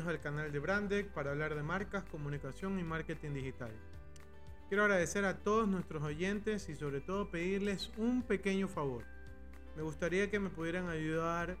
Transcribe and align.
Bienvenidos 0.00 0.24
al 0.26 0.32
canal 0.32 0.50
de 0.50 0.58
Brandec 0.58 1.08
para 1.08 1.32
hablar 1.32 1.54
de 1.54 1.62
marcas, 1.62 2.04
comunicación 2.04 2.78
y 2.78 2.82
marketing 2.82 3.34
digital. 3.34 3.70
Quiero 4.68 4.84
agradecer 4.84 5.26
a 5.26 5.36
todos 5.36 5.68
nuestros 5.68 6.02
oyentes 6.02 6.70
y 6.70 6.74
sobre 6.74 7.02
todo 7.02 7.30
pedirles 7.30 7.92
un 7.98 8.22
pequeño 8.22 8.66
favor. 8.66 9.04
Me 9.76 9.82
gustaría 9.82 10.30
que 10.30 10.40
me 10.40 10.48
pudieran 10.48 10.88
ayudar 10.88 11.58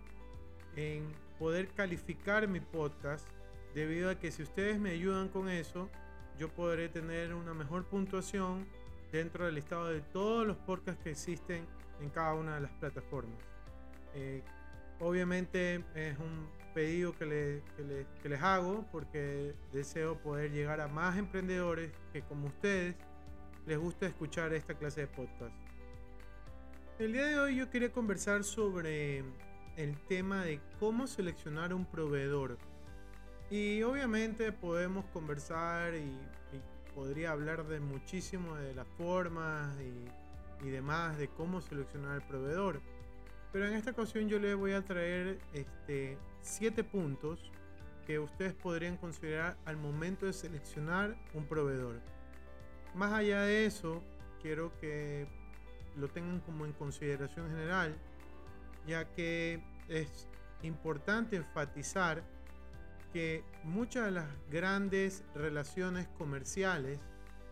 en 0.74 1.12
poder 1.38 1.68
calificar 1.68 2.48
mi 2.48 2.60
podcast 2.60 3.28
debido 3.74 4.08
a 4.08 4.14
que 4.14 4.30
si 4.30 4.42
ustedes 4.42 4.80
me 4.80 4.92
ayudan 4.92 5.28
con 5.28 5.50
eso, 5.50 5.90
yo 6.38 6.48
podré 6.48 6.88
tener 6.88 7.34
una 7.34 7.52
mejor 7.52 7.84
puntuación 7.84 8.66
dentro 9.12 9.44
del 9.44 9.56
listado 9.56 9.88
de 9.88 10.00
todos 10.00 10.46
los 10.46 10.56
podcasts 10.56 11.02
que 11.04 11.10
existen 11.10 11.66
en 12.00 12.08
cada 12.08 12.32
una 12.32 12.54
de 12.54 12.62
las 12.62 12.72
plataformas. 12.72 13.38
Eh, 14.14 14.42
obviamente 15.00 15.82
es 15.94 16.18
un 16.18 16.48
pedido 16.74 17.12
que, 17.16 17.62
les 18.24 18.42
hago 18.42 18.86
porque 18.92 19.54
deseo 19.72 20.16
poder 20.18 20.52
llegar 20.52 20.80
a 20.80 20.88
más 20.88 21.18
emprendedores 21.18 21.90
que 22.12 22.22
como 22.22 22.46
ustedes 22.46 22.94
les 23.66 23.78
gusta 23.78 24.06
escuchar 24.06 24.52
esta 24.52 24.74
clase 24.74 25.02
de 25.02 25.06
podcast. 25.08 25.54
El 26.98 27.12
día 27.12 27.26
de 27.26 27.38
hoy 27.38 27.56
yo 27.56 27.70
quería 27.70 27.90
conversar 27.90 28.44
sobre 28.44 29.24
el 29.76 29.98
tema 30.06 30.44
de 30.44 30.60
cómo 30.78 31.06
seleccionar 31.06 31.72
un 31.72 31.86
proveedor. 31.86 32.58
Y 33.50 33.82
obviamente 33.82 34.52
podemos 34.52 35.04
conversar 35.06 35.94
y, 35.94 36.16
podría 36.94 37.30
hablar 37.30 37.68
de 37.68 37.78
muchísimo 37.78 38.56
de 38.56 38.74
las 38.74 38.86
formas 38.98 39.72
y, 39.80 40.66
y 40.66 40.70
demás 40.70 41.16
de 41.18 41.28
cómo 41.28 41.60
seleccionar 41.60 42.16
el 42.16 42.22
proveedor. 42.26 42.80
Pero 43.52 43.66
en 43.66 43.74
esta 43.74 43.90
ocasión 43.90 44.28
yo 44.28 44.38
les 44.38 44.54
voy 44.56 44.72
a 44.72 44.82
traer 44.82 45.38
este, 45.52 46.16
siete 46.40 46.84
puntos 46.84 47.50
que 48.06 48.18
ustedes 48.18 48.54
podrían 48.54 48.96
considerar 48.96 49.56
al 49.64 49.76
momento 49.76 50.26
de 50.26 50.32
seleccionar 50.32 51.16
un 51.34 51.46
proveedor. 51.46 52.00
Más 52.94 53.12
allá 53.12 53.42
de 53.42 53.66
eso, 53.66 54.02
quiero 54.40 54.72
que 54.80 55.26
lo 55.96 56.08
tengan 56.08 56.40
como 56.40 56.64
en 56.64 56.72
consideración 56.72 57.48
general, 57.48 57.96
ya 58.86 59.04
que 59.12 59.62
es 59.88 60.28
importante 60.62 61.36
enfatizar 61.36 62.22
que 63.12 63.42
muchas 63.64 64.06
de 64.06 64.10
las 64.12 64.28
grandes 64.50 65.24
relaciones 65.34 66.06
comerciales 66.18 67.00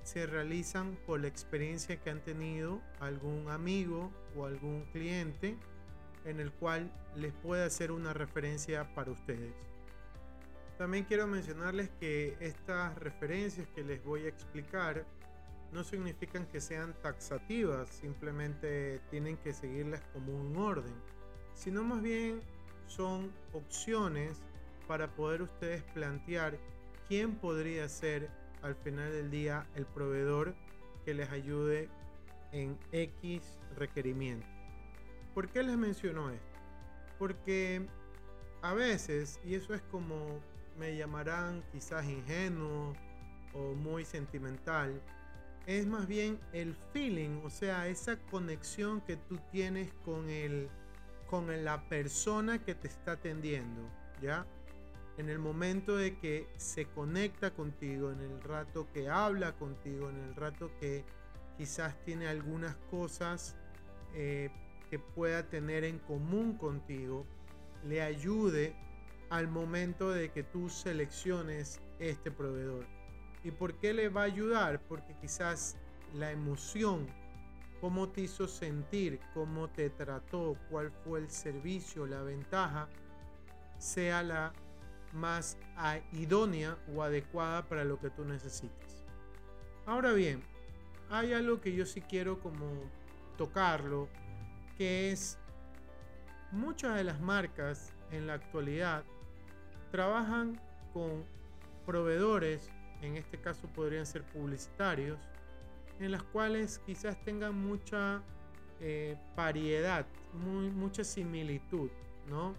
se 0.05 0.27
realizan 0.27 0.97
por 1.07 1.21
la 1.21 1.29
experiencia 1.29 2.01
que 2.01 2.11
han 2.11 2.21
tenido 2.21 2.81
algún 3.01 3.51
amigo 3.51 4.11
o 4.37 4.47
algún 4.47 4.85
cliente 4.93 5.57
en 6.25 6.41
el 6.41 6.53
cual 6.53 6.91
les 7.17 7.33
puede 7.33 7.65
hacer 7.65 7.93
una 7.93 8.13
referencia 8.13 8.95
para 8.95 9.11
ustedes. 9.11 9.53
También 10.79 11.05
quiero 11.05 11.27
mencionarles 11.27 11.91
que 11.99 12.37
estas 12.41 12.97
referencias 12.99 13.67
que 13.75 13.83
les 13.83 14.03
voy 14.05 14.27
a 14.27 14.29
explicar 14.29 15.05
no 15.73 15.85
significan 15.85 16.47
que 16.47 16.61
sean 16.61 16.95
taxativas, 17.03 17.89
simplemente 17.89 19.01
tienen 19.11 19.37
que 19.39 19.53
seguirlas 19.53 20.01
como 20.13 20.33
un 20.33 20.57
orden, 20.57 20.95
sino 21.55 21.83
más 21.83 22.01
bien 22.01 22.41
son 22.87 23.31
opciones 23.53 24.39
para 24.87 25.09
poder 25.09 25.43
ustedes 25.43 25.83
plantear 25.95 26.59
quién 27.09 27.35
podría 27.35 27.89
ser 27.89 28.31
al 28.63 28.75
final 28.77 29.13
del 29.13 29.31
día 29.31 29.67
el 29.75 29.85
proveedor 29.85 30.55
que 31.05 31.15
les 31.15 31.31
ayude 31.31 31.89
en 32.53 32.79
X 32.93 33.59
requerimiento. 33.77 34.58
¿Por 35.39 35.51
qué 35.51 35.63
les 35.63 35.77
menciono 35.77 36.31
esto? 36.31 36.59
Porque 37.17 37.87
a 38.61 38.75
veces, 38.75 39.39
y 39.45 39.55
eso 39.55 39.73
es 39.73 39.81
como 39.83 40.41
me 40.77 40.97
llamarán 40.97 41.63
quizás 41.71 42.05
ingenuo 42.07 42.97
o 43.55 43.73
muy 43.77 44.05
sentimental, 44.05 45.01
es 45.65 45.87
más 45.87 46.09
bien 46.09 46.41
el 46.53 46.75
feeling, 46.93 47.41
o 47.45 47.51
sea, 47.51 47.87
esa 47.87 48.19
conexión 48.19 49.01
que 49.01 49.17
tú 49.17 49.39
tienes 49.53 49.93
con 50.05 50.29
el 50.29 50.69
con 51.31 51.47
la 51.65 51.89
persona 51.89 52.65
que 52.65 52.75
te 52.75 52.89
está 52.89 53.13
atendiendo, 53.13 53.89
¿ya? 54.21 54.45
En 55.19 55.29
el 55.29 55.39
momento 55.39 55.97
de 55.97 56.19
que 56.19 56.49
se 56.57 56.87
conecta 56.87 57.53
contigo, 57.53 58.11
en 58.11 58.23
el 58.23 58.43
rato 58.43 58.89
que 58.93 59.09
habla 59.09 59.53
contigo, 59.53 60.11
en 60.11 60.17
el 60.17 60.35
rato 60.35 60.73
que 60.81 61.05
quizás 61.57 61.97
tiene 62.05 62.27
algunas 62.27 62.75
cosas 62.91 63.57
eh, 64.15 64.51
que 64.89 64.99
pueda 64.99 65.49
tener 65.49 65.85
en 65.85 65.99
común 65.99 66.57
contigo 66.57 67.27
le 67.85 68.03
ayude 68.03 68.75
al 69.31 69.49
momento 69.49 70.11
de 70.11 70.31
que 70.31 70.43
tú 70.43 70.69
selecciones 70.69 71.81
este 71.99 72.31
proveedor. 72.31 72.87
¿Y 73.45 73.51
por 73.51 73.75
qué 73.79 73.93
le 73.93 74.09
va 74.09 74.23
a 74.23 74.25
ayudar? 74.25 74.81
Porque 74.89 75.15
quizás 75.21 75.77
la 76.15 76.33
emoción, 76.33 77.07
cómo 77.81 78.09
te 78.09 78.23
hizo 78.23 78.49
sentir, 78.49 79.21
cómo 79.35 79.69
te 79.69 79.91
trató, 79.91 80.57
cuál 80.71 80.91
fue 80.91 81.21
el 81.21 81.31
servicio, 81.31 82.07
la 82.07 82.23
ventaja, 82.23 82.89
sea 83.79 84.23
la 84.23 84.53
más 85.13 85.57
idónea 86.13 86.77
o 86.95 87.03
adecuada 87.03 87.67
para 87.69 87.85
lo 87.85 87.99
que 87.99 88.11
tú 88.11 88.25
necesitas. 88.25 89.05
Ahora 89.87 90.13
bien, 90.13 90.43
hay 91.11 91.33
algo 91.33 91.61
que 91.61 91.73
yo 91.73 91.87
sí 91.87 92.01
quiero 92.01 92.41
como 92.41 92.67
tocarlo 93.37 94.09
que 94.79 95.11
es 95.11 95.37
muchas 96.53 96.95
de 96.95 97.05
las 97.05 97.21
marcas 97.21 97.93
en 98.13 98.29
la 98.29 98.35
actualidad 98.35 99.05
trabajan 99.91 100.59
con 100.93 101.25
proveedores, 101.85 102.71
en 103.03 103.17
este 103.17 103.39
caso 103.39 103.67
podrían 103.69 104.07
ser 104.07 104.23
publicitarios, 104.23 105.19
en 105.99 106.13
las 106.13 106.23
cuales 106.23 106.79
quizás 106.87 107.21
tengan 107.25 107.55
mucha 107.55 108.23
eh, 108.81 109.17
variedad, 109.37 110.07
muy, 110.33 110.71
mucha 110.71 111.03
similitud, 111.03 111.91
¿no? 112.29 112.55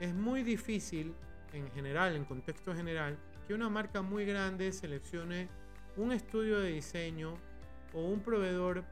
Es 0.00 0.14
muy 0.14 0.42
difícil, 0.42 1.14
en 1.52 1.70
general, 1.70 2.14
en 2.14 2.24
contexto 2.24 2.74
general, 2.74 3.16
que 3.46 3.54
una 3.54 3.70
marca 3.70 4.02
muy 4.02 4.26
grande 4.26 4.70
seleccione 4.72 5.48
un 5.96 6.12
estudio 6.12 6.60
de 6.60 6.72
diseño 6.72 7.34
o 7.94 8.02
un 8.02 8.20
proveedor 8.20 8.84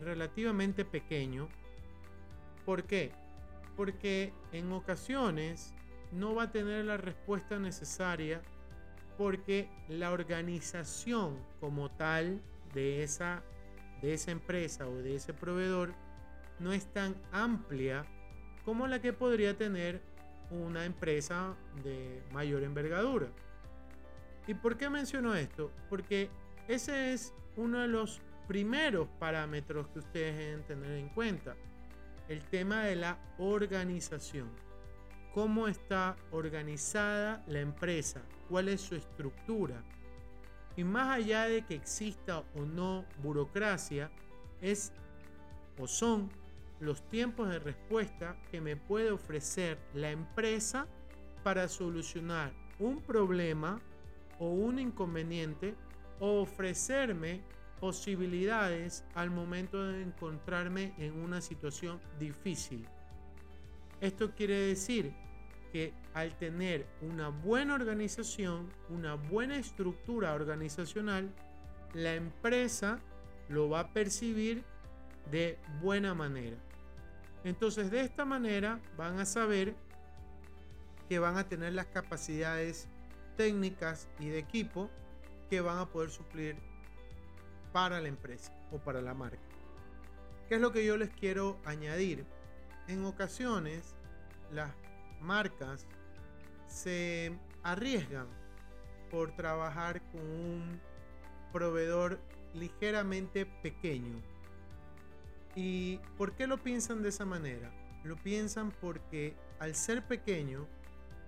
relativamente 0.00 0.84
pequeño 0.84 1.48
¿Por 2.64 2.84
qué? 2.84 3.12
Porque 3.76 4.32
en 4.52 4.72
ocasiones 4.72 5.74
no 6.12 6.34
va 6.34 6.44
a 6.44 6.52
tener 6.52 6.84
la 6.84 6.96
respuesta 6.96 7.58
necesaria 7.58 8.40
porque 9.18 9.68
la 9.88 10.12
organización 10.12 11.38
como 11.60 11.90
tal 11.90 12.40
de 12.72 13.02
esa, 13.02 13.42
de 14.02 14.14
esa 14.14 14.30
empresa 14.30 14.88
o 14.88 14.96
de 14.96 15.16
ese 15.16 15.34
proveedor 15.34 15.92
no 16.58 16.72
es 16.72 16.86
tan 16.92 17.14
amplia 17.32 18.04
como 18.64 18.86
la 18.86 19.00
que 19.00 19.12
podría 19.12 19.56
tener 19.56 20.00
una 20.50 20.84
empresa 20.84 21.54
de 21.82 22.22
mayor 22.32 22.62
envergadura. 22.62 23.28
¿Y 24.46 24.54
por 24.54 24.76
qué 24.76 24.88
menciono 24.90 25.34
esto? 25.34 25.70
Porque 25.88 26.28
ese 26.68 27.12
es 27.12 27.34
uno 27.56 27.80
de 27.80 27.88
los 27.88 28.20
primeros 28.46 29.08
parámetros 29.18 29.88
que 29.88 30.00
ustedes 30.00 30.36
deben 30.36 30.62
tener 30.64 30.90
en 30.98 31.08
cuenta 31.10 31.56
el 32.28 32.44
tema 32.44 32.84
de 32.84 32.96
la 32.96 33.18
organización. 33.38 34.48
¿Cómo 35.32 35.68
está 35.68 36.16
organizada 36.30 37.42
la 37.46 37.60
empresa? 37.60 38.22
¿Cuál 38.48 38.68
es 38.68 38.80
su 38.80 38.94
estructura? 38.94 39.82
Y 40.76 40.84
más 40.84 41.16
allá 41.16 41.44
de 41.44 41.64
que 41.64 41.74
exista 41.74 42.44
o 42.54 42.60
no 42.60 43.04
burocracia, 43.22 44.10
es 44.60 44.92
o 45.78 45.86
son 45.86 46.30
los 46.80 47.08
tiempos 47.08 47.48
de 47.48 47.58
respuesta 47.58 48.36
que 48.50 48.60
me 48.60 48.76
puede 48.76 49.10
ofrecer 49.10 49.78
la 49.94 50.10
empresa 50.10 50.86
para 51.42 51.68
solucionar 51.68 52.52
un 52.78 53.00
problema 53.02 53.80
o 54.38 54.48
un 54.50 54.78
inconveniente 54.78 55.74
o 56.20 56.42
ofrecerme 56.42 57.42
posibilidades 57.80 59.04
al 59.14 59.30
momento 59.30 59.84
de 59.84 60.02
encontrarme 60.02 60.94
en 60.98 61.14
una 61.14 61.40
situación 61.40 62.00
difícil. 62.18 62.86
Esto 64.00 64.32
quiere 64.34 64.58
decir 64.58 65.12
que 65.72 65.92
al 66.12 66.36
tener 66.38 66.86
una 67.00 67.28
buena 67.28 67.74
organización, 67.74 68.70
una 68.88 69.14
buena 69.14 69.56
estructura 69.56 70.34
organizacional, 70.34 71.30
la 71.94 72.14
empresa 72.14 73.00
lo 73.48 73.68
va 73.68 73.80
a 73.80 73.92
percibir 73.92 74.64
de 75.30 75.58
buena 75.80 76.14
manera. 76.14 76.56
Entonces 77.44 77.90
de 77.90 78.00
esta 78.00 78.24
manera 78.24 78.80
van 78.96 79.18
a 79.18 79.26
saber 79.26 79.74
que 81.08 81.18
van 81.18 81.36
a 81.36 81.48
tener 81.48 81.74
las 81.74 81.86
capacidades 81.86 82.88
técnicas 83.36 84.08
y 84.18 84.28
de 84.28 84.38
equipo 84.38 84.90
que 85.50 85.60
van 85.60 85.78
a 85.78 85.86
poder 85.86 86.10
suplir 86.10 86.56
para 87.74 88.00
la 88.00 88.06
empresa 88.06 88.52
o 88.70 88.78
para 88.78 89.02
la 89.02 89.14
marca. 89.14 89.42
¿Qué 90.48 90.54
es 90.54 90.60
lo 90.60 90.70
que 90.70 90.86
yo 90.86 90.96
les 90.96 91.10
quiero 91.10 91.58
añadir? 91.64 92.24
En 92.86 93.04
ocasiones 93.04 93.96
las 94.52 94.70
marcas 95.20 95.84
se 96.68 97.36
arriesgan 97.64 98.28
por 99.10 99.34
trabajar 99.34 100.00
con 100.12 100.20
un 100.20 100.80
proveedor 101.52 102.20
ligeramente 102.54 103.44
pequeño. 103.44 104.22
¿Y 105.56 105.96
por 106.16 106.36
qué 106.36 106.46
lo 106.46 106.58
piensan 106.58 107.02
de 107.02 107.08
esa 107.08 107.24
manera? 107.24 107.72
Lo 108.04 108.14
piensan 108.14 108.70
porque 108.70 109.34
al 109.58 109.74
ser 109.74 110.06
pequeño 110.06 110.68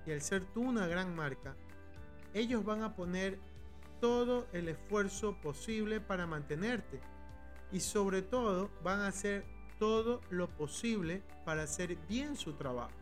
y 0.07 0.13
al 0.13 0.23
ser 0.23 0.45
tú 0.45 0.63
una 0.63 0.87
gran 0.87 1.13
marca, 1.17 1.57
ellos 2.35 2.65
van 2.65 2.85
a 2.85 2.95
poner 2.95 3.37
todo 4.01 4.47
el 4.53 4.69
esfuerzo 4.69 5.37
posible 5.41 6.01
para 6.01 6.27
mantenerte. 6.27 7.01
Y 7.73 7.81
sobre 7.81 8.23
todo 8.23 8.71
van 8.83 9.01
a 9.01 9.09
hacer 9.09 9.45
todo 9.79 10.21
lo 10.31 10.49
posible 10.49 11.23
para 11.45 11.63
hacer 11.63 11.97
bien 12.09 12.37
su 12.37 12.55
trabajo. 12.55 12.95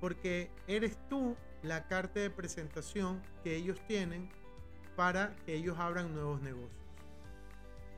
Porque 0.00 0.50
eres 0.66 0.96
tú 1.08 1.36
la 1.62 1.86
carta 1.88 2.20
de 2.20 2.30
presentación 2.30 3.22
que 3.42 3.56
ellos 3.56 3.80
tienen 3.86 4.30
para 4.96 5.34
que 5.44 5.54
ellos 5.54 5.78
abran 5.78 6.14
nuevos 6.14 6.40
negocios. 6.40 6.70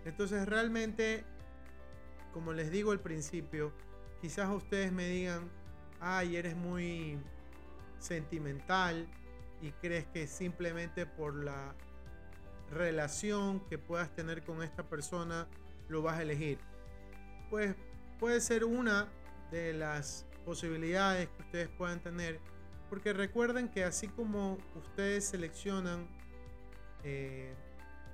Entonces 0.04 0.46
realmente, 0.46 1.24
como 2.32 2.52
les 2.52 2.70
digo 2.70 2.92
al 2.92 3.00
principio, 3.00 3.72
quizás 4.20 4.48
ustedes 4.50 4.92
me 4.92 5.08
digan, 5.08 5.50
ay, 6.00 6.36
eres 6.36 6.56
muy 6.56 7.18
sentimental 7.98 9.08
y 9.60 9.72
crees 9.72 10.06
que 10.06 10.26
simplemente 10.26 11.06
por 11.06 11.34
la 11.34 11.74
relación 12.70 13.60
que 13.68 13.78
puedas 13.78 14.14
tener 14.14 14.42
con 14.42 14.62
esta 14.62 14.82
persona 14.82 15.46
lo 15.88 16.02
vas 16.02 16.18
a 16.18 16.22
elegir. 16.22 16.58
Pues 17.50 17.74
puede 18.18 18.40
ser 18.40 18.64
una 18.64 19.08
de 19.50 19.72
las 19.72 20.26
posibilidades 20.44 21.28
que 21.28 21.42
ustedes 21.42 21.68
puedan 21.68 22.00
tener, 22.00 22.40
porque 22.88 23.12
recuerden 23.12 23.68
que 23.68 23.84
así 23.84 24.08
como 24.08 24.58
ustedes 24.74 25.26
seleccionan, 25.26 26.08
eh, 27.04 27.54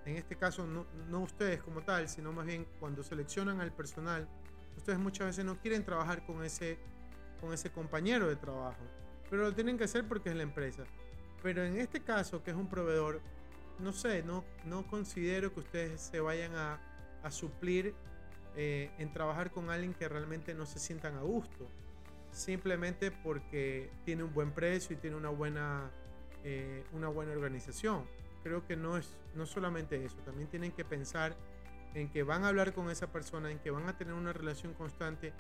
en 0.04 0.16
este 0.16 0.36
caso 0.36 0.66
no, 0.66 0.86
no 1.08 1.20
ustedes 1.20 1.62
como 1.62 1.82
tal, 1.82 2.08
sino 2.08 2.32
más 2.32 2.46
bien 2.46 2.66
cuando 2.80 3.02
seleccionan 3.02 3.60
al 3.60 3.72
personal, 3.72 4.28
ustedes 4.76 4.98
muchas 4.98 5.28
veces 5.28 5.44
no 5.44 5.58
quieren 5.58 5.84
trabajar 5.84 6.24
con 6.26 6.44
ese, 6.44 6.78
con 7.40 7.52
ese 7.52 7.70
compañero 7.70 8.28
de 8.28 8.36
trabajo, 8.36 8.82
pero 9.30 9.42
lo 9.42 9.54
tienen 9.54 9.78
que 9.78 9.84
hacer 9.84 10.06
porque 10.06 10.30
es 10.30 10.36
la 10.36 10.42
empresa. 10.42 10.84
Pero 11.42 11.64
en 11.64 11.76
este 11.78 12.00
caso, 12.00 12.42
que 12.42 12.50
es 12.50 12.56
un 12.56 12.68
proveedor, 12.68 13.20
no 13.78 13.92
sé, 13.92 14.22
no, 14.22 14.44
no 14.64 14.86
considero 14.86 15.52
que 15.52 15.60
ustedes 15.60 16.00
se 16.00 16.20
vayan 16.20 16.54
a, 16.54 16.80
a 17.22 17.30
suplir 17.30 17.94
eh, 18.56 18.90
en 18.98 19.12
trabajar 19.12 19.50
con 19.50 19.70
alguien 19.70 19.94
que 19.94 20.08
realmente 20.08 20.54
no 20.54 20.66
se 20.66 20.78
sientan 20.78 21.16
a 21.16 21.22
gusto. 21.22 21.68
Simplemente 22.30 23.10
porque 23.10 23.90
tiene 24.04 24.22
un 24.22 24.32
buen 24.32 24.52
precio 24.52 24.94
y 24.94 24.98
tiene 24.98 25.16
una 25.16 25.30
buena, 25.30 25.90
eh, 26.44 26.84
una 26.92 27.08
buena 27.08 27.32
organización. 27.32 28.04
Creo 28.42 28.66
que 28.66 28.76
no 28.76 28.96
es 28.96 29.14
no 29.34 29.46
solamente 29.46 30.04
eso, 30.04 30.16
también 30.24 30.48
tienen 30.48 30.72
que 30.72 30.84
pensar 30.84 31.34
en 31.94 32.10
que 32.10 32.22
van 32.22 32.44
a 32.44 32.48
hablar 32.48 32.72
con 32.72 32.90
esa 32.90 33.10
persona, 33.12 33.50
en 33.50 33.58
que 33.58 33.70
van 33.70 33.88
a 33.88 33.96
tener 33.96 34.14
una 34.14 34.32
relación 34.32 34.74
constante 34.74 35.32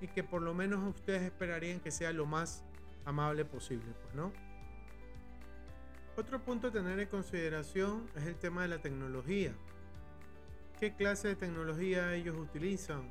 y 0.00 0.08
que 0.08 0.22
por 0.22 0.42
lo 0.42 0.54
menos 0.54 0.82
ustedes 0.86 1.22
esperarían 1.22 1.80
que 1.80 1.90
sea 1.90 2.12
lo 2.12 2.26
más 2.26 2.64
amable 3.04 3.44
posible, 3.44 3.92
pues, 4.02 4.14
¿no? 4.14 4.32
Otro 6.18 6.40
punto 6.40 6.66
a 6.66 6.70
tener 6.72 6.98
en 6.98 7.06
consideración 7.06 8.10
es 8.16 8.24
el 8.24 8.34
tema 8.34 8.62
de 8.62 8.68
la 8.68 8.82
tecnología. 8.82 9.54
¿Qué 10.80 10.92
clase 10.92 11.28
de 11.28 11.36
tecnología 11.36 12.12
ellos 12.12 12.36
utilizan? 12.36 13.08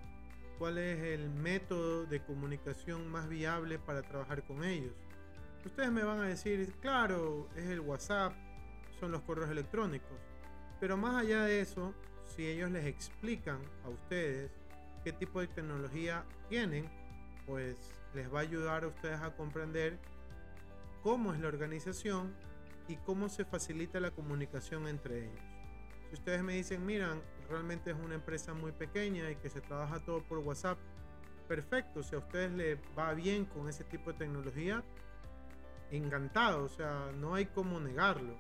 ¿Cuál 0.60 0.78
es 0.78 1.00
el 1.02 1.30
método 1.30 2.06
de 2.06 2.22
comunicación 2.22 3.08
más 3.08 3.30
viable 3.30 3.80
para 3.80 4.02
trabajar 4.02 4.44
con 4.46 4.66
ellos? 4.66 4.92
Ustedes 5.66 5.90
me 5.90 6.04
van 6.04 6.20
a 6.20 6.24
decir, 6.24 6.74
claro, 6.82 7.48
es 7.56 7.68
el 7.68 7.80
WhatsApp, 7.80 8.34
son 9.00 9.14
los 9.14 9.22
correos 9.22 9.50
electrónicos. 9.52 10.18
Pero 10.82 10.98
más 10.98 11.16
allá 11.16 11.46
de 11.46 11.62
eso, 11.62 11.94
si 12.26 12.46
ellos 12.46 12.70
les 12.72 12.86
explican 12.88 13.60
a 13.86 13.88
ustedes 13.88 14.52
qué 15.06 15.14
tipo 15.14 15.40
de 15.40 15.48
tecnología 15.48 16.26
tienen, 16.50 16.92
pues 17.46 17.78
les 18.14 18.30
va 18.34 18.40
a 18.40 18.42
ayudar 18.42 18.84
a 18.84 18.88
ustedes 18.88 19.22
a 19.22 19.34
comprender 19.34 19.98
cómo 21.04 21.34
es 21.34 21.40
la 21.40 21.48
organización 21.48 22.36
y 22.88 22.96
cómo 22.98 23.30
se 23.30 23.46
facilita 23.46 24.00
la 24.00 24.12
comunicación 24.12 24.88
entre 24.88 25.26
ellos. 25.26 25.40
Si 26.10 26.16
ustedes 26.16 26.42
me 26.42 26.54
dicen, 26.54 26.86
miran, 26.86 27.22
realmente 27.50 27.92
es 27.92 27.98
una 27.98 28.16
empresa 28.16 28.54
muy 28.54 28.72
pequeña 28.72 29.30
y 29.30 29.36
que 29.36 29.50
se 29.50 29.62
trabaja 29.62 30.00
todo 30.00 30.24
por 30.24 30.40
WhatsApp, 30.40 30.78
perfecto, 31.48 32.02
si 32.04 32.16
a 32.16 32.20
ustedes 32.20 32.52
les 32.54 32.80
va 32.98 33.14
bien 33.14 33.46
con 33.46 33.68
ese 33.68 33.84
tipo 33.84 34.12
de 34.12 34.20
tecnología, 34.20 34.84
encantado, 35.92 36.64
o 36.64 36.70
sea, 36.70 37.12
no 37.18 37.36
hay 37.36 37.46
cómo 37.48 37.80
negarlo. 37.80 38.38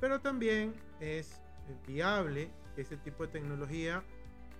Pero 0.00 0.20
también 0.20 0.74
es 1.00 1.40
viable 1.86 2.50
que 2.74 2.82
ese 2.82 2.96
tipo 2.96 3.26
de 3.26 3.32
tecnología 3.32 4.02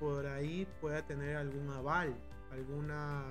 por 0.01 0.27
ahí 0.27 0.67
pueda 0.81 1.05
tener 1.07 1.37
algún 1.37 1.71
aval, 1.71 2.15
alguna 2.51 3.25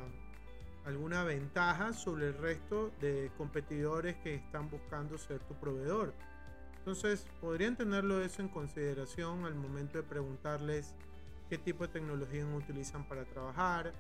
alguna 0.88 1.26
ventaja 1.26 1.92
sobre 1.92 2.28
el 2.28 2.38
resto 2.38 2.92
de 3.02 3.30
competidores 3.38 4.16
que 4.18 4.36
están 4.36 4.70
buscando 4.70 5.18
ser 5.18 5.40
tu 5.42 5.54
proveedor. 5.56 6.14
Entonces, 6.78 7.28
podrían 7.42 7.76
tenerlo 7.76 8.22
eso 8.22 8.42
en 8.42 8.48
consideración 8.48 9.44
al 9.44 9.54
momento 9.54 9.98
de 9.98 10.04
preguntarles 10.06 10.96
qué 11.50 11.58
tipo 11.58 11.86
de 11.86 11.92
tecnología 11.92 12.46
utilizan 12.46 13.04
para 13.04 13.26
trabajar, 13.26 13.92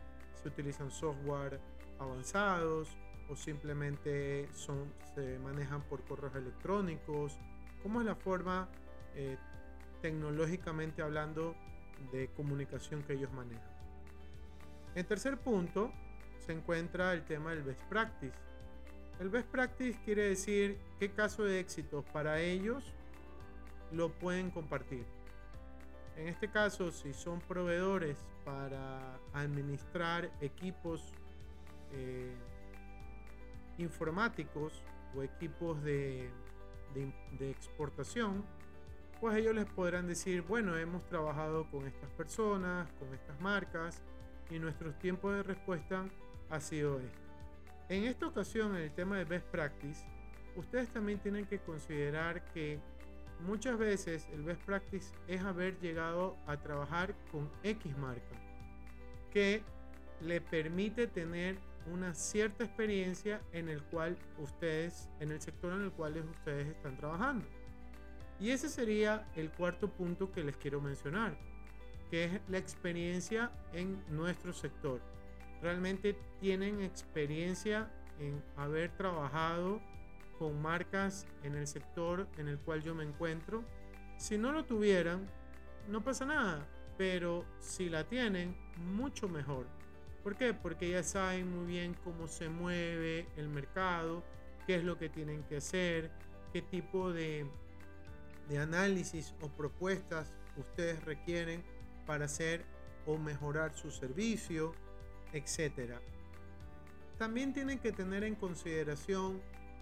si 0.41 0.47
utilizan 0.47 0.89
software 0.89 1.59
avanzados 1.99 2.87
o 3.29 3.35
simplemente 3.35 4.47
son, 4.53 4.93
se 5.13 5.39
manejan 5.39 5.81
por 5.81 6.01
correos 6.05 6.35
electrónicos, 6.35 7.37
cómo 7.83 7.99
es 7.99 8.05
la 8.05 8.15
forma 8.15 8.69
eh, 9.13 9.37
tecnológicamente 10.01 11.01
hablando 11.01 11.53
de 12.13 12.29
comunicación 12.29 13.03
que 13.03 13.13
ellos 13.13 13.33
manejan. 13.33 13.75
En 14.95 15.05
tercer 15.05 15.37
punto, 15.37 15.91
se 16.45 16.53
encuentra 16.53 17.13
el 17.13 17.23
tema 17.23 17.51
del 17.51 17.63
best 17.63 17.81
practice. 17.83 18.37
El 19.19 19.29
best 19.29 19.47
practice 19.49 19.99
quiere 20.05 20.29
decir 20.29 20.77
qué 20.99 21.11
caso 21.11 21.43
de 21.43 21.59
éxito 21.59 22.03
para 22.13 22.39
ellos 22.39 22.83
lo 23.91 24.09
pueden 24.09 24.51
compartir. 24.51 25.05
En 26.15 26.27
este 26.27 26.49
caso, 26.49 26.91
si 26.91 27.13
son 27.13 27.39
proveedores 27.41 28.17
para 28.43 29.19
administrar 29.33 30.31
equipos 30.41 31.13
eh, 31.93 32.33
informáticos 33.77 34.83
o 35.15 35.23
equipos 35.23 35.83
de, 35.83 36.29
de 36.93 37.51
exportación, 37.51 38.43
pues 39.19 39.37
ellos 39.37 39.55
les 39.55 39.65
podrán 39.65 40.07
decir, 40.07 40.41
bueno, 40.43 40.77
hemos 40.77 41.05
trabajado 41.05 41.69
con 41.71 41.87
estas 41.87 42.09
personas, 42.11 42.91
con 42.99 43.13
estas 43.13 43.39
marcas, 43.41 44.01
y 44.49 44.59
nuestros 44.59 44.97
tiempos 44.99 45.33
de 45.35 45.43
respuesta 45.43 46.05
ha 46.49 46.59
sido 46.59 46.99
esto. 46.99 47.27
En 47.89 48.03
esta 48.03 48.27
ocasión, 48.27 48.75
en 48.75 48.83
el 48.83 48.91
tema 48.91 49.17
de 49.17 49.25
best 49.25 49.45
practice, 49.47 50.05
ustedes 50.55 50.89
también 50.89 51.19
tienen 51.19 51.45
que 51.45 51.59
considerar 51.59 52.43
que 52.53 52.79
muchas 53.45 53.77
veces 53.77 54.27
el 54.33 54.43
best 54.43 54.61
practice 54.63 55.13
es 55.27 55.41
haber 55.41 55.79
llegado 55.79 56.35
a 56.47 56.57
trabajar 56.57 57.15
con 57.31 57.49
X 57.63 57.97
marca, 57.97 58.35
que 59.31 59.61
le 60.21 60.41
permite 60.41 61.07
tener 61.07 61.57
una 61.93 62.13
cierta 62.13 62.65
experiencia 62.65 63.41
en 63.53 63.69
el 63.69 63.81
cual 63.83 64.17
ustedes, 64.39 65.09
en 65.19 65.31
el 65.31 65.39
sector 65.39 65.71
en 65.71 65.83
el 65.83 65.91
cual 65.91 66.17
ustedes 66.17 66.67
están 66.67 66.97
trabajando. 66.97 67.45
Y 68.39 68.51
ese 68.51 68.67
sería 68.67 69.25
el 69.35 69.49
cuarto 69.51 69.89
punto 69.89 70.31
que 70.31 70.43
les 70.43 70.57
quiero 70.57 70.81
mencionar, 70.81 71.37
que 72.09 72.25
es 72.25 72.41
la 72.49 72.57
experiencia 72.57 73.51
en 73.73 74.03
nuestro 74.09 74.51
sector 74.51 74.99
realmente 75.61 76.17
tienen 76.39 76.81
experiencia 76.81 77.89
en 78.19 78.43
haber 78.55 78.91
trabajado 78.95 79.81
con 80.37 80.61
marcas 80.61 81.25
en 81.43 81.55
el 81.55 81.67
sector 81.67 82.27
en 82.37 82.47
el 82.47 82.59
cual 82.59 82.81
yo 82.81 82.93
me 82.93 83.03
encuentro. 83.03 83.63
Si 84.17 84.37
no 84.37 84.51
lo 84.51 84.65
tuvieran, 84.65 85.27
no 85.87 86.03
pasa 86.03 86.25
nada, 86.25 86.67
pero 86.97 87.45
si 87.59 87.89
la 87.89 88.03
tienen, 88.03 88.55
mucho 88.77 89.27
mejor. 89.27 89.65
¿Por 90.23 90.35
qué? 90.35 90.53
Porque 90.53 90.89
ya 90.89 91.03
saben 91.03 91.49
muy 91.49 91.65
bien 91.65 91.95
cómo 92.03 92.27
se 92.27 92.49
mueve 92.49 93.27
el 93.37 93.47
mercado 93.47 94.23
qué 94.67 94.75
es 94.75 94.83
lo 94.83 94.97
que 94.99 95.07
tienen 95.07 95.43
que 95.43 95.57
hacer, 95.57 96.11
qué 96.51 96.61
tipo 96.61 97.13
de, 97.13 97.49
de 98.49 98.59
análisis 98.59 99.33
o 99.41 99.47
propuestas 99.47 100.33
ustedes 100.57 101.03
requieren 101.05 101.63
para 102.05 102.25
hacer 102.25 102.65
o 103.05 103.17
mejorar 103.17 103.73
su 103.73 103.89
servicio, 103.89 104.75
etc. 105.33 105.99
También 107.17 107.53
tienen 107.53 107.79
que 107.79 107.91
tener 107.91 108.23
en 108.23 108.35
consideración, 108.35 109.41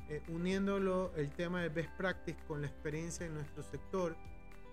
eh, 0.10 0.22
uniéndolo 0.28 1.12
el 1.16 1.32
tema 1.32 1.62
de 1.62 1.70
best 1.70 1.92
practice 1.98 2.38
con 2.48 2.62
la 2.62 2.68
experiencia 2.68 3.26
en 3.26 3.34
nuestro 3.34 3.64
sector, 3.64 4.16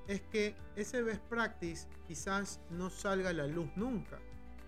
es 0.09 0.21
que 0.23 0.55
ese 0.77 1.03
best 1.03 1.23
practice 1.25 1.87
quizás 2.07 2.61
no 2.71 2.91
salga 2.91 3.31
a 3.31 3.33
la 3.33 3.47
luz 3.47 3.69
nunca. 3.77 4.19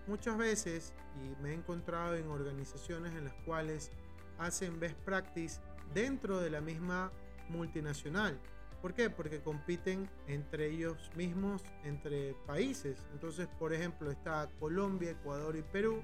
Muchas 0.07 0.37
veces, 0.37 0.93
y 1.23 1.41
me 1.41 1.51
he 1.51 1.53
encontrado 1.53 2.15
en 2.15 2.27
organizaciones 2.27 3.13
en 3.13 3.25
las 3.25 3.33
cuales 3.45 3.91
hacen 4.37 4.79
best 4.79 4.97
practice 4.99 5.59
dentro 5.93 6.39
de 6.39 6.49
la 6.49 6.61
misma 6.61 7.11
multinacional. 7.49 8.39
¿Por 8.81 8.93
qué? 8.93 9.09
Porque 9.09 9.41
compiten 9.41 10.09
entre 10.27 10.69
ellos 10.69 11.11
mismos, 11.15 11.63
entre 11.83 12.33
países. 12.45 13.05
Entonces, 13.13 13.47
por 13.59 13.73
ejemplo, 13.73 14.11
está 14.11 14.49
Colombia, 14.59 15.11
Ecuador 15.11 15.55
y 15.55 15.63
Perú, 15.63 16.03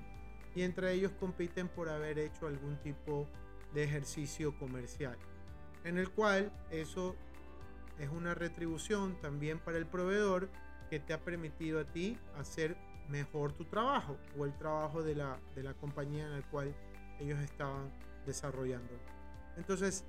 y 0.55 0.63
entre 0.63 0.91
ellos 0.93 1.11
compiten 1.19 1.67
por 1.67 1.89
haber 1.89 2.19
hecho 2.19 2.47
algún 2.47 2.77
tipo 2.77 3.27
de 3.73 3.83
ejercicio 3.83 4.57
comercial, 4.57 5.17
en 5.83 5.97
el 5.97 6.09
cual 6.09 6.51
eso 6.71 7.15
es 7.99 8.09
una 8.09 8.33
retribución 8.33 9.19
también 9.21 9.59
para 9.59 9.77
el 9.77 9.85
proveedor 9.85 10.49
que 10.89 10.99
te 10.99 11.13
ha 11.13 11.19
permitido 11.23 11.79
a 11.79 11.85
ti 11.85 12.17
hacer 12.37 12.75
mejor 13.07 13.53
tu 13.53 13.65
trabajo 13.65 14.17
o 14.37 14.45
el 14.45 14.57
trabajo 14.57 15.03
de 15.03 15.15
la, 15.15 15.39
de 15.55 15.63
la 15.63 15.73
compañía 15.73 16.25
en 16.25 16.31
la 16.31 16.41
cual 16.49 16.73
ellos 17.19 17.39
estaban 17.39 17.91
desarrollando. 18.25 18.93
Entonces, 19.57 20.05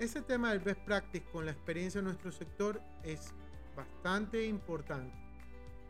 ese 0.00 0.22
tema 0.22 0.50
del 0.50 0.60
best 0.60 0.80
practice 0.80 1.26
con 1.30 1.44
la 1.44 1.52
experiencia 1.52 1.98
en 1.98 2.06
nuestro 2.06 2.32
sector 2.32 2.80
es 3.04 3.34
bastante 3.76 4.46
importante. 4.46 5.14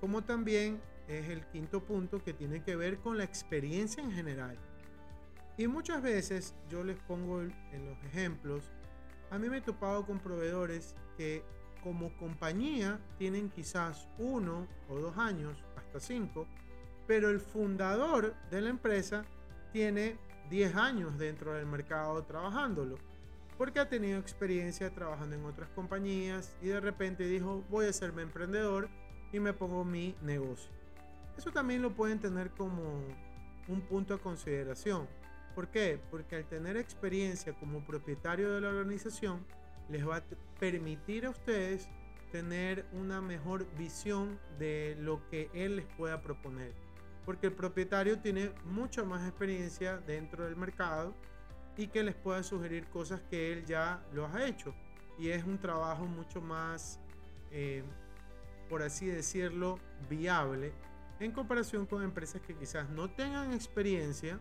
Como 0.01 0.23
también 0.23 0.81
es 1.07 1.29
el 1.29 1.47
quinto 1.47 1.85
punto 1.85 2.23
que 2.23 2.35
tiene 2.35 2.63
que 2.65 2.75
ver 2.75 2.99
con 2.99 3.17
la 3.17 3.23
experiencia 3.23 4.03
en 4.03 4.11
general. 4.11 4.59
Y 5.57 5.69
muchas 5.69 6.03
veces 6.03 6.57
yo 6.69 6.83
les 6.83 6.99
pongo 6.99 7.41
en 7.41 7.87
los 7.87 7.97
ejemplos, 8.05 8.73
a 9.31 9.39
mí 9.39 9.49
me 9.49 9.59
he 9.59 9.61
topado 9.61 10.05
con 10.05 10.19
proveedores 10.19 10.97
que 11.17 11.45
como 11.85 12.13
compañía 12.17 12.99
tienen 13.17 13.49
quizás 13.49 14.09
uno 14.19 14.67
o 14.89 14.99
dos 14.99 15.17
años, 15.19 15.63
hasta 15.77 16.01
cinco, 16.01 16.49
pero 17.07 17.31
el 17.31 17.39
fundador 17.39 18.35
de 18.51 18.61
la 18.61 18.71
empresa 18.71 19.25
tiene 19.73 20.19
10 20.51 20.75
años 20.75 21.17
dentro 21.17 21.55
del 21.55 21.67
mercado 21.67 22.25
trabajándolo 22.25 23.10
porque 23.61 23.79
ha 23.79 23.87
tenido 23.87 24.19
experiencia 24.19 24.89
trabajando 24.89 25.37
en 25.37 25.45
otras 25.45 25.69
compañías 25.73 26.57
y 26.63 26.69
de 26.69 26.81
repente 26.81 27.25
dijo 27.25 27.63
voy 27.69 27.85
a 27.85 27.93
serme 27.93 28.23
emprendedor 28.23 28.89
y 29.35 29.39
me 29.39 29.53
pongo 29.53 29.85
mi 29.85 30.17
negocio. 30.23 30.71
Eso 31.37 31.53
también 31.53 31.83
lo 31.83 31.91
pueden 31.95 32.19
tener 32.19 32.53
como 32.53 33.05
un 33.69 33.83
punto 33.83 34.15
a 34.15 34.19
consideración. 34.19 35.07
¿Por 35.55 35.69
qué? 35.69 36.01
Porque 36.11 36.37
al 36.37 36.47
tener 36.47 36.79
experiencia 36.79 37.53
como 37.53 37.85
propietario 37.85 38.51
de 38.51 38.63
la 38.63 38.71
organización, 38.71 39.45
les 39.91 40.09
va 40.09 40.17
a 40.17 40.23
permitir 40.59 41.27
a 41.27 41.31
ustedes 41.31 41.87
tener 42.33 42.87
una 42.95 43.21
mejor 43.21 43.67
visión 43.77 44.41
de 44.59 44.97
lo 45.01 45.21
que 45.29 45.51
él 45.53 45.77
les 45.77 45.87
pueda 45.99 46.23
proponer. 46.23 46.73
Porque 47.27 47.49
el 47.49 47.53
propietario 47.53 48.21
tiene 48.21 48.53
mucha 48.65 49.05
más 49.05 49.29
experiencia 49.29 49.99
dentro 49.99 50.47
del 50.47 50.57
mercado 50.57 51.15
y 51.77 51.89
que 51.89 52.03
les 52.03 52.15
pueda 52.15 52.43
sugerir 52.43 52.87
cosas 52.89 53.21
que 53.31 53.53
él 53.53 53.65
ya 53.65 54.03
lo 54.13 54.27
ha 54.27 54.47
hecho. 54.47 54.75
Y 55.19 55.31
es 55.31 55.45
un 55.45 55.59
trabajo 55.59 56.07
mucho 56.07 56.41
más, 56.41 57.01
eh, 57.51 57.83
por 58.69 58.83
así 58.83 59.07
decirlo, 59.07 59.79
viable 60.09 60.73
en 61.21 61.33
comparación 61.33 61.85
con 61.87 62.03
empresas 62.03 62.41
que 62.41 62.55
quizás 62.55 62.89
no 62.89 63.11
tengan 63.11 63.53
experiencia 63.53 64.41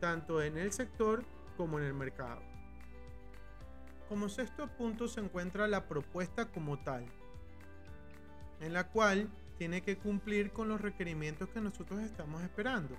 tanto 0.00 0.42
en 0.42 0.56
el 0.56 0.72
sector 0.72 1.22
como 1.56 1.78
en 1.78 1.84
el 1.84 1.94
mercado. 1.94 2.40
Como 4.08 4.28
sexto 4.28 4.66
punto 4.68 5.06
se 5.06 5.20
encuentra 5.20 5.68
la 5.68 5.86
propuesta 5.86 6.46
como 6.46 6.78
tal, 6.78 7.04
en 8.60 8.72
la 8.72 8.88
cual 8.88 9.28
tiene 9.58 9.82
que 9.82 9.96
cumplir 9.96 10.50
con 10.50 10.68
los 10.68 10.80
requerimientos 10.80 11.48
que 11.50 11.60
nosotros 11.60 12.00
estamos 12.00 12.42
esperando. 12.42 12.96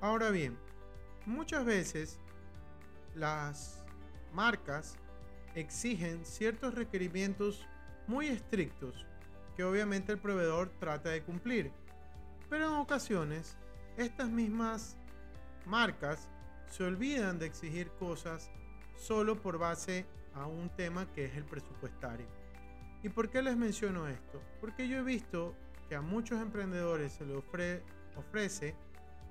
Ahora 0.00 0.30
bien, 0.30 0.56
muchas 1.26 1.64
veces 1.64 2.20
las 3.18 3.84
marcas 4.32 4.96
exigen 5.54 6.24
ciertos 6.24 6.74
requerimientos 6.74 7.66
muy 8.06 8.28
estrictos 8.28 9.06
que 9.56 9.64
obviamente 9.64 10.12
el 10.12 10.18
proveedor 10.18 10.70
trata 10.78 11.10
de 11.10 11.22
cumplir. 11.22 11.72
Pero 12.48 12.68
en 12.68 12.74
ocasiones 12.74 13.56
estas 13.96 14.28
mismas 14.28 14.96
marcas 15.66 16.28
se 16.68 16.84
olvidan 16.84 17.38
de 17.38 17.46
exigir 17.46 17.90
cosas 17.98 18.50
solo 18.96 19.40
por 19.40 19.58
base 19.58 20.06
a 20.34 20.46
un 20.46 20.70
tema 20.70 21.10
que 21.12 21.24
es 21.24 21.36
el 21.36 21.44
presupuestario. 21.44 22.26
¿Y 23.02 23.08
por 23.08 23.28
qué 23.30 23.42
les 23.42 23.56
menciono 23.56 24.06
esto? 24.08 24.40
Porque 24.60 24.88
yo 24.88 24.98
he 24.98 25.02
visto 25.02 25.54
que 25.88 25.94
a 25.94 26.00
muchos 26.00 26.40
emprendedores 26.40 27.12
se 27.12 27.26
les 27.26 27.36
ofrece 28.16 28.74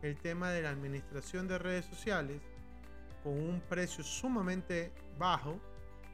el 0.01 0.17
tema 0.17 0.51
de 0.51 0.61
la 0.61 0.69
administración 0.69 1.47
de 1.47 1.57
redes 1.57 1.85
sociales 1.85 2.41
con 3.27 3.37
un 3.37 3.59
precio 3.59 4.05
sumamente 4.05 4.93
bajo, 5.19 5.59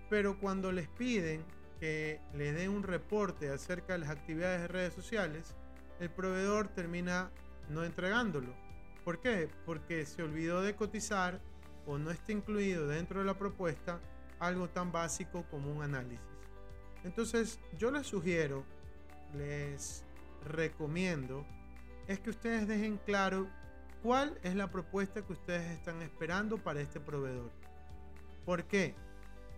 pero 0.09 0.39
cuando 0.39 0.71
les 0.71 0.87
piden 0.87 1.45
que 1.79 2.19
les 2.33 2.55
den 2.55 2.71
un 2.71 2.81
reporte 2.81 3.51
acerca 3.51 3.93
de 3.93 3.99
las 3.99 4.09
actividades 4.09 4.61
de 4.61 4.67
redes 4.67 4.95
sociales, 4.95 5.53
el 5.99 6.09
proveedor 6.09 6.69
termina 6.69 7.29
no 7.69 7.83
entregándolo. 7.83 8.51
¿Por 9.05 9.19
qué? 9.21 9.47
Porque 9.63 10.07
se 10.07 10.23
olvidó 10.23 10.63
de 10.63 10.75
cotizar 10.75 11.39
o 11.85 11.99
no 11.99 12.09
está 12.09 12.31
incluido 12.31 12.87
dentro 12.87 13.19
de 13.19 13.25
la 13.27 13.37
propuesta 13.37 13.99
algo 14.39 14.67
tan 14.67 14.91
básico 14.91 15.45
como 15.51 15.71
un 15.71 15.83
análisis. 15.83 16.19
Entonces 17.03 17.59
yo 17.77 17.91
les 17.91 18.07
sugiero, 18.07 18.63
les 19.35 20.03
recomiendo, 20.45 21.45
es 22.07 22.19
que 22.19 22.31
ustedes 22.31 22.67
dejen 22.67 22.97
claro 23.05 23.47
¿Cuál 24.03 24.37
es 24.43 24.53
la 24.53 24.69
propuesta 24.69 25.25
que 25.25 25.31
ustedes 25.31 25.71
están 25.71 26.01
esperando 26.01 26.57
para 26.57 26.81
este 26.81 26.99
proveedor? 26.99 27.49
¿Por 28.45 28.65
qué? 28.65 28.95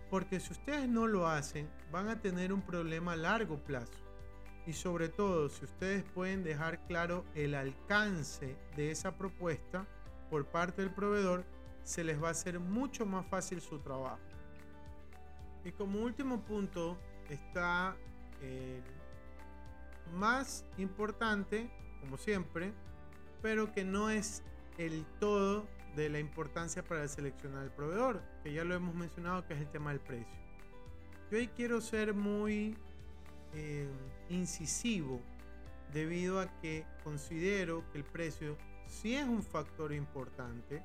Porque 0.08 0.38
si 0.38 0.52
ustedes 0.52 0.88
no 0.88 1.08
lo 1.08 1.26
hacen, 1.26 1.68
van 1.90 2.08
a 2.08 2.20
tener 2.20 2.52
un 2.52 2.62
problema 2.62 3.14
a 3.14 3.16
largo 3.16 3.58
plazo. 3.58 3.98
Y 4.64 4.72
sobre 4.72 5.08
todo, 5.08 5.48
si 5.48 5.64
ustedes 5.64 6.04
pueden 6.04 6.44
dejar 6.44 6.78
claro 6.86 7.24
el 7.34 7.56
alcance 7.56 8.56
de 8.76 8.92
esa 8.92 9.18
propuesta 9.18 9.84
por 10.30 10.46
parte 10.46 10.82
del 10.82 10.94
proveedor, 10.94 11.44
se 11.82 12.04
les 12.04 12.22
va 12.22 12.28
a 12.28 12.30
hacer 12.30 12.60
mucho 12.60 13.04
más 13.04 13.26
fácil 13.26 13.60
su 13.60 13.80
trabajo. 13.80 14.20
Y 15.64 15.72
como 15.72 16.02
último 16.02 16.44
punto 16.44 16.96
está 17.28 17.96
el 18.40 18.80
más 20.14 20.64
importante, 20.78 21.68
como 22.00 22.16
siempre, 22.16 22.72
pero 23.42 23.72
que 23.72 23.84
no 23.84 24.10
es 24.10 24.42
el 24.78 25.04
todo 25.18 25.66
de 25.94 26.10
la 26.10 26.18
importancia 26.18 26.84
para 26.84 27.08
seleccionar 27.08 27.64
el 27.64 27.70
proveedor, 27.70 28.22
que 28.42 28.52
ya 28.52 28.64
lo 28.64 28.74
hemos 28.74 28.94
mencionado, 28.94 29.46
que 29.46 29.54
es 29.54 29.60
el 29.60 29.68
tema 29.68 29.90
del 29.90 30.00
precio. 30.00 30.36
Yo 31.30 31.38
hoy 31.38 31.48
quiero 31.48 31.80
ser 31.80 32.14
muy 32.14 32.76
eh, 33.54 33.88
incisivo 34.28 35.20
debido 35.92 36.40
a 36.40 36.60
que 36.60 36.84
considero 37.02 37.84
que 37.90 37.98
el 37.98 38.04
precio 38.04 38.56
sí 38.86 39.14
es 39.14 39.26
un 39.26 39.42
factor 39.42 39.92
importante, 39.92 40.82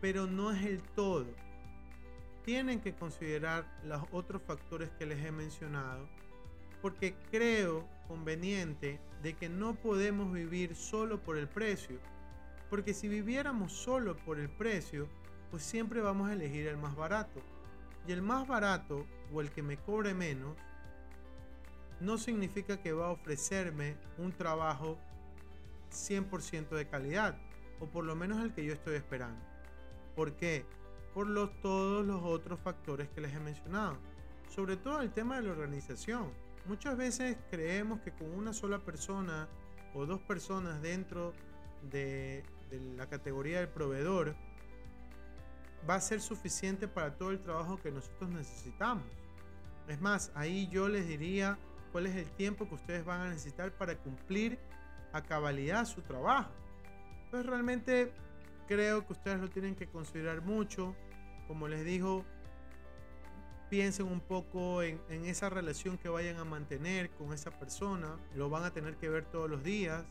pero 0.00 0.26
no 0.26 0.50
es 0.50 0.64
el 0.64 0.82
todo. 0.82 1.26
Tienen 2.44 2.80
que 2.80 2.94
considerar 2.94 3.66
los 3.84 4.02
otros 4.10 4.40
factores 4.42 4.90
que 4.98 5.06
les 5.06 5.24
he 5.24 5.30
mencionado, 5.30 6.08
porque 6.80 7.14
creo 7.30 7.86
conveniente 8.06 9.00
de 9.22 9.34
que 9.34 9.48
no 9.48 9.74
podemos 9.74 10.32
vivir 10.32 10.74
solo 10.76 11.20
por 11.20 11.36
el 11.36 11.48
precio. 11.48 11.98
Porque 12.70 12.94
si 12.94 13.08
viviéramos 13.08 13.72
solo 13.72 14.16
por 14.16 14.38
el 14.38 14.48
precio, 14.48 15.08
pues 15.50 15.62
siempre 15.62 16.00
vamos 16.00 16.28
a 16.28 16.34
elegir 16.34 16.66
el 16.66 16.76
más 16.76 16.94
barato. 16.94 17.40
Y 18.06 18.12
el 18.12 18.22
más 18.22 18.46
barato 18.46 19.06
o 19.32 19.40
el 19.40 19.50
que 19.50 19.62
me 19.62 19.76
cobre 19.76 20.14
menos 20.14 20.56
no 22.00 22.16
significa 22.16 22.80
que 22.80 22.92
va 22.92 23.06
a 23.06 23.10
ofrecerme 23.10 23.96
un 24.18 24.32
trabajo 24.32 24.98
100% 25.90 26.68
de 26.70 26.86
calidad, 26.86 27.36
o 27.80 27.86
por 27.86 28.04
lo 28.04 28.14
menos 28.14 28.42
el 28.42 28.52
que 28.52 28.64
yo 28.64 28.72
estoy 28.72 28.96
esperando. 28.96 29.40
¿Por 30.14 30.34
qué? 30.34 30.64
Por 31.14 31.26
los, 31.26 31.60
todos 31.60 32.06
los 32.06 32.22
otros 32.22 32.60
factores 32.60 33.08
que 33.08 33.20
les 33.20 33.34
he 33.34 33.40
mencionado. 33.40 33.96
Sobre 34.48 34.76
todo 34.76 35.00
el 35.00 35.10
tema 35.10 35.36
de 35.36 35.42
la 35.42 35.52
organización 35.52 36.30
Muchas 36.68 36.98
veces 36.98 37.38
creemos 37.50 38.00
que 38.00 38.12
con 38.12 38.30
una 38.30 38.52
sola 38.52 38.78
persona 38.78 39.48
o 39.94 40.04
dos 40.04 40.20
personas 40.20 40.82
dentro 40.82 41.32
de, 41.90 42.44
la 42.94 43.06
categoría 43.06 43.60
del 43.60 43.68
proveedor 43.68 44.36
va 45.88 45.94
a 45.94 46.00
ser 46.02 46.20
suficiente 46.20 46.86
para 46.86 47.16
todo 47.16 47.30
el 47.30 47.40
trabajo 47.40 47.80
que 47.80 47.90
nosotros 47.90 48.28
necesitamos. 48.28 49.06
Es 49.88 49.98
más, 50.02 50.30
ahí 50.34 50.68
yo 50.68 50.90
les 50.90 51.08
diría 51.08 51.56
cuál 51.90 52.06
es 52.06 52.14
el 52.16 52.30
tiempo 52.32 52.68
que 52.68 52.74
ustedes 52.74 53.02
van 53.02 53.22
a 53.22 53.28
necesitar 53.30 53.72
para 53.72 53.96
cumplir 53.96 54.58
a 55.14 55.22
cabalidad 55.22 55.86
su 55.86 56.02
trabajo. 56.02 56.50
Pues 57.30 57.46
realmente 57.46 58.12
creo 58.66 59.06
que 59.06 59.14
ustedes 59.14 59.40
lo 59.40 59.48
tienen 59.48 59.74
que 59.74 59.86
considerar 59.86 60.42
mucho. 60.42 60.94
Como 61.46 61.66
les 61.66 61.82
digo, 61.82 62.26
piensen 63.68 64.06
un 64.06 64.20
poco 64.20 64.82
en, 64.82 65.00
esa 65.24 65.50
relación 65.50 65.98
que 65.98 66.08
vayan 66.08 66.36
a 66.38 66.44
mantener 66.44 67.10
con 67.10 67.32
esa 67.32 67.50
persona. 67.50 68.16
Lo 68.34 68.50
van 68.50 68.64
a 68.64 68.72
tener 68.72 68.96
que 68.96 69.08
ver 69.08 69.24
todos 69.26 69.50
los 69.50 69.62
días. 69.62 70.04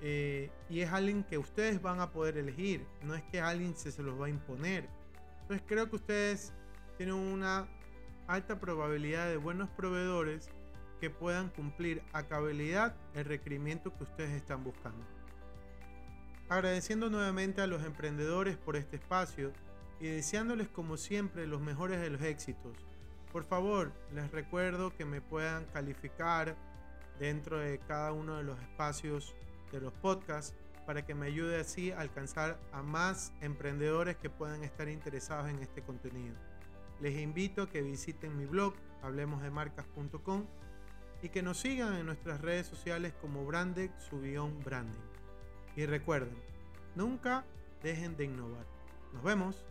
Eh, 0.00 0.50
y 0.70 0.80
es 0.80 0.92
alguien 0.92 1.24
que 1.24 1.38
ustedes 1.38 1.82
van 1.82 2.00
a 2.00 2.12
poder 2.12 2.38
elegir. 2.38 2.86
No 3.02 3.14
es 3.14 3.22
que 3.24 3.40
alguien 3.40 3.76
se, 3.76 3.90
se 3.90 4.02
los 4.02 4.20
va 4.20 4.26
a 4.26 4.30
imponer. 4.30 4.88
Entonces 5.42 5.64
creo 5.66 5.88
que 5.88 5.96
ustedes 5.96 6.52
tienen 6.96 7.14
una 7.14 7.68
alta 8.26 8.60
probabilidad 8.60 9.28
de 9.28 9.38
buenos 9.38 9.68
proveedores 9.70 10.50
que 11.00 11.10
puedan 11.10 11.48
cumplir 11.48 12.02
a 12.12 12.24
cabalidad 12.24 12.94
el 13.14 13.24
requerimiento 13.24 13.96
que 13.96 14.04
ustedes 14.04 14.30
están 14.30 14.64
buscando. 14.64 15.04
Agradeciendo 16.48 17.10
nuevamente 17.10 17.60
a 17.60 17.66
los 17.66 17.84
emprendedores 17.84 18.56
por 18.56 18.76
este 18.76 18.96
espacio 18.96 19.52
y 20.00 20.06
deseándoles 20.06 20.68
como 20.68 20.96
siempre 20.96 21.46
los 21.46 21.60
mejores 21.60 22.00
de 22.00 22.10
los 22.10 22.22
éxitos. 22.22 22.76
Por 23.32 23.44
favor, 23.44 23.92
les 24.14 24.30
recuerdo 24.30 24.94
que 24.96 25.04
me 25.04 25.20
puedan 25.20 25.64
calificar 25.66 26.56
dentro 27.18 27.58
de 27.58 27.78
cada 27.80 28.12
uno 28.12 28.36
de 28.36 28.44
los 28.44 28.58
espacios 28.60 29.34
de 29.72 29.80
los 29.80 29.92
podcasts 29.94 30.54
para 30.86 31.04
que 31.04 31.14
me 31.14 31.26
ayude 31.26 31.60
así 31.60 31.90
a 31.90 32.00
alcanzar 32.00 32.58
a 32.72 32.82
más 32.82 33.32
emprendedores 33.42 34.16
que 34.16 34.30
puedan 34.30 34.64
estar 34.64 34.88
interesados 34.88 35.50
en 35.50 35.58
este 35.58 35.82
contenido. 35.82 36.34
Les 37.00 37.18
invito 37.18 37.62
a 37.62 37.68
que 37.68 37.82
visiten 37.82 38.36
mi 38.36 38.46
blog 38.46 38.74
hablemosdemarcas.com 39.02 40.46
y 41.22 41.28
que 41.28 41.42
nos 41.42 41.58
sigan 41.58 41.94
en 41.94 42.06
nuestras 42.06 42.40
redes 42.40 42.66
sociales 42.66 43.12
como 43.20 43.44
Branded 43.44 43.90
Subión 43.98 44.62
Branding. 44.64 44.98
Y 45.76 45.86
recuerden, 45.86 46.36
nunca 46.94 47.44
dejen 47.82 48.16
de 48.16 48.24
innovar. 48.24 48.66
Nos 49.12 49.22
vemos. 49.22 49.64